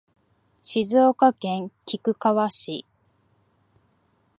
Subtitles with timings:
[0.63, 2.87] 静岡県菊川市